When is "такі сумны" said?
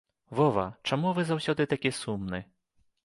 1.75-2.39